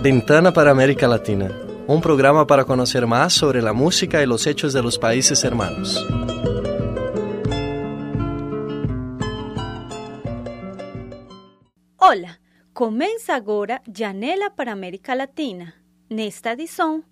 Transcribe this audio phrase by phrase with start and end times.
[0.00, 1.50] Ventana para América Latina,
[1.86, 6.06] un programa para conocer más sobre la música y los hechos de los países hermanos.
[11.96, 12.40] Hola,
[12.72, 15.74] comienza ahora Janela para América Latina.
[16.08, 17.04] Nesta edición,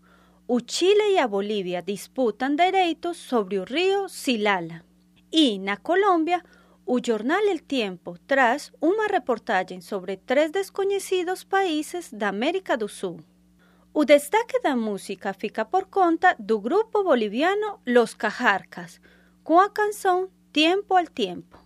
[0.46, 4.84] o Chile y Bolivia disputan derechos sobre el río Silala.
[5.30, 6.44] Y na Colombia,
[6.86, 13.18] o jornal El Tiempo traz uma reportagem sobre três desconhecidos países da América do Sul.
[13.92, 19.00] O destaque da música fica por conta do grupo boliviano Los Cajarcas,
[19.42, 21.58] com a canção Tiempo al Tiempo.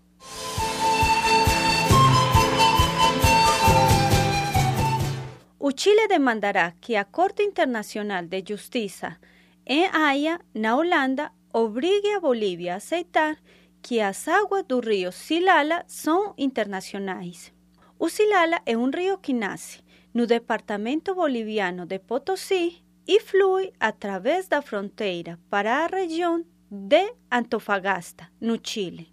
[5.59, 9.19] O Chile demandará que a Corte Internacional de Justiça
[9.67, 13.37] em Haia, na Holanda, obrigue a Bolívia a aceitar
[13.83, 17.53] que as águas do rio Silala são internacionais.
[17.99, 19.81] O Silala é um rio que nasce
[20.13, 28.29] no departamento boliviano de Potosí e flui através da fronteira para a região de Antofagasta,
[28.41, 29.13] no Chile.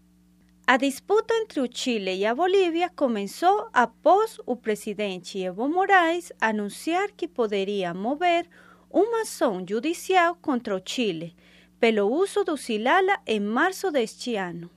[0.66, 7.10] A disputa entre o Chile e a Bolívia começou após o presidente Evo Morales anunciar
[7.12, 8.48] que poderia mover
[8.90, 11.36] uma ação judicial contra o Chile
[11.80, 14.70] pelo uso do Silala em março deste ano.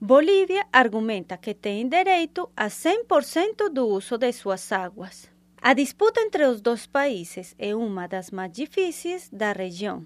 [0.00, 5.30] Bolívia argumenta que tem direito a 100% do uso de suas águas.
[5.60, 10.04] A disputa entre os dois países é uma das mais difíceis da região.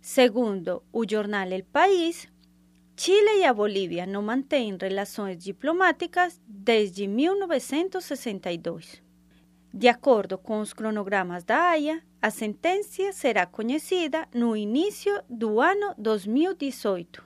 [0.00, 2.28] Segundo o jornal El País,
[2.96, 9.02] Chile e a Bolívia não mantêm relações diplomáticas desde 1962.
[9.72, 15.94] De acordo com os cronogramas da AIA, a sentença será conhecida no início do ano
[15.96, 17.24] 2018.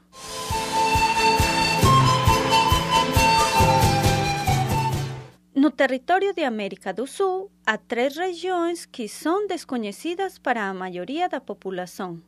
[5.55, 11.27] No território de América do Sul, há três regiões que são desconhecidas para a maioria
[11.27, 12.23] da população: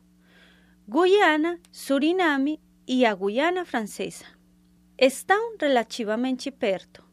[0.89, 4.25] Guiana, Suriname e a Guiana Francesa.
[4.97, 7.03] Estão relativamente perto,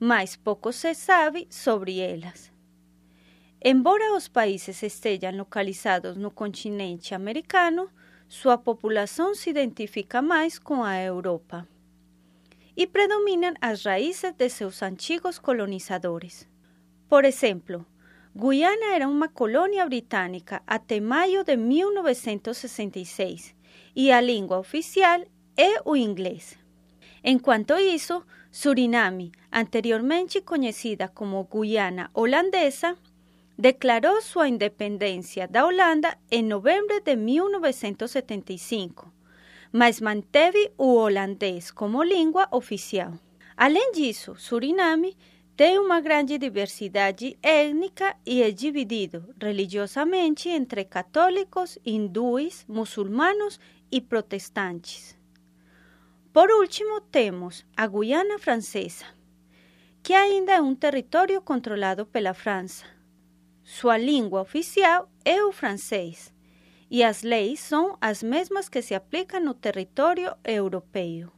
[0.00, 2.50] mas pouco se sabe sobre elas.
[3.62, 7.90] Embora os países estejam localizados no continente americano,
[8.26, 11.68] sua população se identifica mais com a Europa
[12.74, 16.48] e predominam as raízes de seus antigos colonizadores.
[17.06, 17.84] Por exemplo,
[18.34, 23.54] Guiana era uma colônia britânica até maio de 1966
[23.94, 25.20] e a língua oficial
[25.56, 26.56] é o inglês.
[27.22, 32.96] Enquanto isso, Suriname, anteriormente conhecida como Guiana Holandesa,
[33.56, 39.20] declarou sua independência da Holanda em novembro de 1975
[39.72, 43.12] mas manteve o holandês como língua oficial.
[43.56, 45.16] Além disso, Suriname
[45.56, 53.60] tem uma grande diversidade étnica e é dividido religiosamente entre católicos, hindus, muçulmanos
[53.92, 55.19] e protestantes.
[56.32, 59.04] Por último, temos a Guiana Francesa,
[60.00, 62.84] que ainda é um território controlado pela França.
[63.64, 66.32] Sua língua oficial é o francês,
[66.88, 71.32] e as leis são as mesmas que se aplicam no território europeu.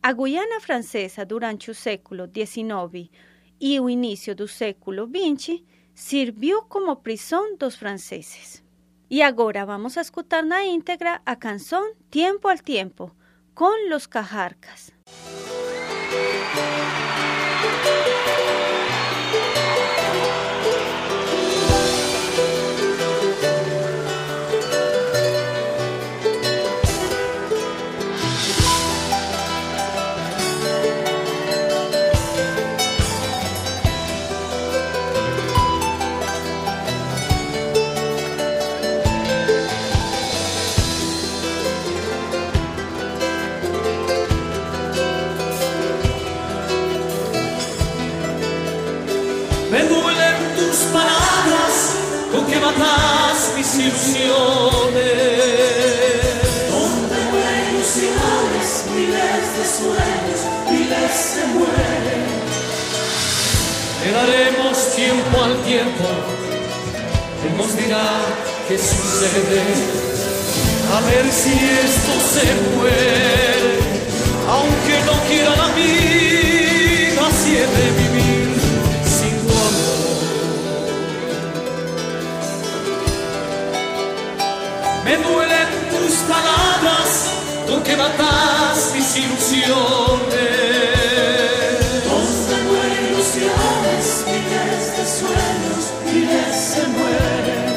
[0.00, 3.10] A Guiana Francesa, durante o século XIX
[3.60, 5.60] e o início do século XX,
[5.92, 8.62] serviu como prisão dos franceses.
[9.10, 13.10] E agora vamos a escutar na íntegra a canção Tiempo al Tiempo,
[13.58, 14.92] com Los Cajarcas.
[53.78, 55.04] Ilusiones.
[56.70, 57.16] Donde
[57.46, 60.40] hay ilusiones, miles de sueños,
[60.70, 62.22] miles se mueren.
[64.04, 66.04] Le daremos tiempo al tiempo,
[67.44, 68.06] Él nos dirá
[68.68, 69.62] qué sucede.
[70.94, 73.70] A ver si esto se puede,
[74.48, 78.07] aunque no quiera la vida, siete vivir.
[85.08, 87.30] Me duelen tus palabras,
[87.66, 89.70] tú que matas mis ilusiones.
[92.04, 95.82] Dos se mueren ilusiones, miles de sueños,
[96.12, 97.68] miles se mueren.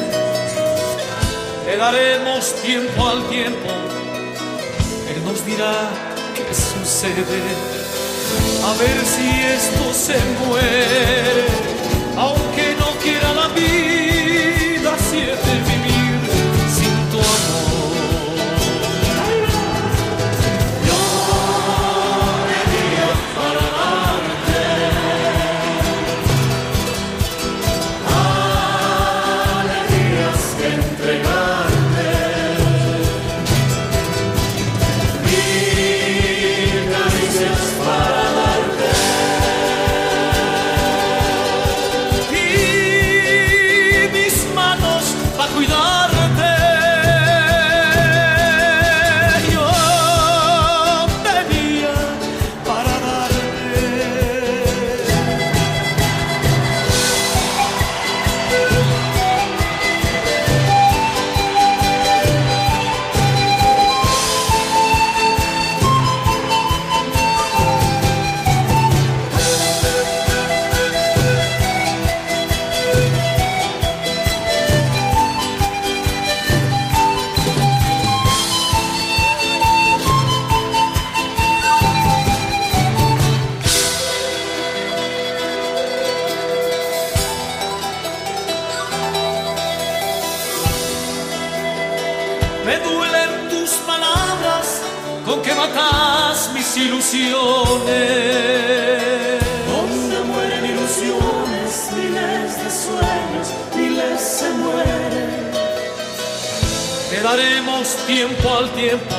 [1.64, 3.70] Le daremos tiempo al tiempo,
[5.08, 5.88] él nos dirá
[6.36, 7.40] qué sucede.
[8.68, 9.26] A ver si
[9.56, 11.81] esto se muere.
[97.02, 97.90] Ilusiones.
[99.66, 105.52] Donde mueren ilusiones, miles de sueños, miles se mueren.
[107.10, 109.16] Te daremos tiempo al tiempo,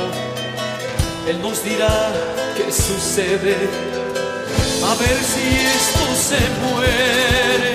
[1.28, 2.12] Él nos dirá
[2.56, 3.58] qué sucede.
[4.86, 5.46] A ver si
[5.80, 7.73] esto se muere,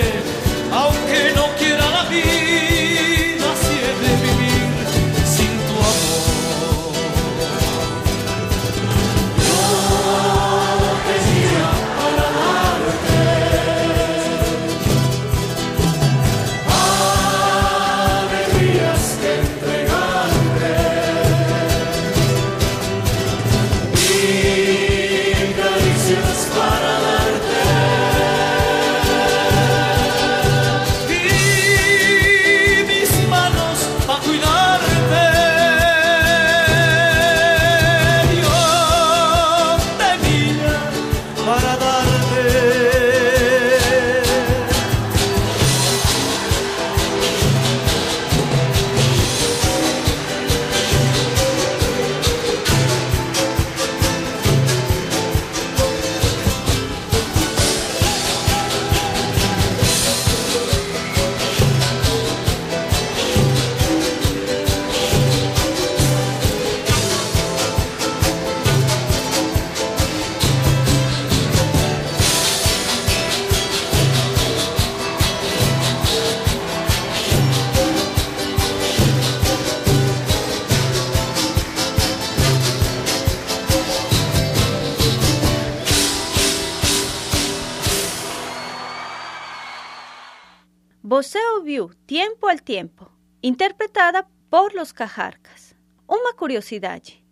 [91.11, 93.09] Você ouviu Tiempo al Tiempo,
[93.41, 95.73] interpretada por los Cajarcas.
[96.07, 97.25] Uma curiosidade: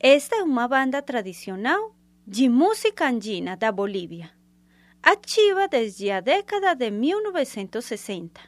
[0.00, 1.94] esta é uma banda tradicional
[2.26, 4.30] de música andina da Bolívia,
[5.02, 8.40] ativa desde a década de 1960.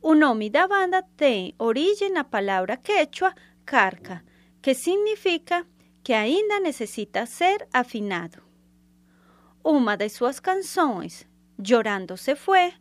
[0.00, 3.34] O nome da banda tem origem na palavra quechua
[3.66, 4.24] carca,
[4.62, 5.66] que significa
[6.02, 8.42] que ainda necessita ser afinado.
[9.62, 11.28] Uma de suas canções,
[11.58, 12.72] Llorando se Fue,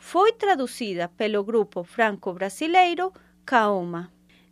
[0.00, 3.12] foi traduzida pelo grupo franco-brasileiro
[3.44, 4.10] Kaoma.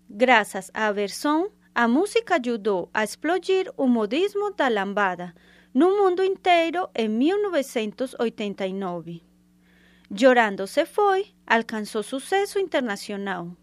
[0.09, 5.35] Graças à versão, a música ajudou a explodir o modismo da lambada
[5.73, 9.23] no mundo inteiro em 1989.
[10.11, 13.57] Llorando se foi alcançou sucesso internacional.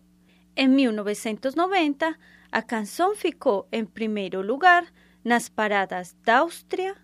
[0.58, 2.18] Em 1990,
[2.52, 4.92] a canção ficou em primeiro lugar
[5.24, 6.96] nas paradas da Áustria,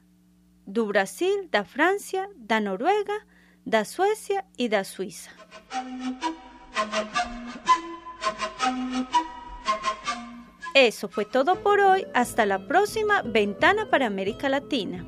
[0.66, 3.30] do Brasil, da França, da Noruega,
[3.66, 5.30] da Suécia e da Suíça.
[10.74, 12.06] Eso fue todo por hoy.
[12.14, 15.06] Hasta la próxima Ventana para América Latina.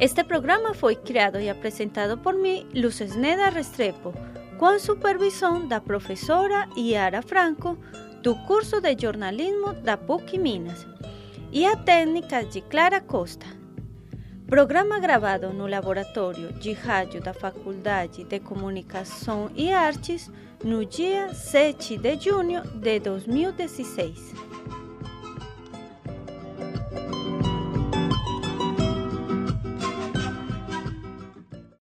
[0.00, 4.12] Este programa foi criado e apresentado por mim, Luz Neda Restrepo,
[4.58, 7.78] com supervisão da professora Yara Franco,
[8.20, 10.86] do curso de jornalismo da PUC Minas,
[11.52, 13.61] e a técnica de Clara Costa.
[14.52, 20.30] Programa gravado no Laboratório de Rádio da Faculdade de Comunicação e Artes
[20.62, 24.51] no dia 7 de junho de 2016.